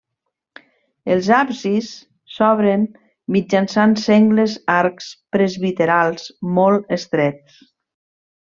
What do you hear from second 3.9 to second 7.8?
sengles arcs presbiterals molt estrets.